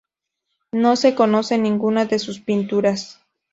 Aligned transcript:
No 0.71 0.95
se 0.95 1.13
conoce 1.13 1.59
ninguna 1.59 2.05
de 2.05 2.17
sus 2.17 2.39
pinturas. 2.39 3.21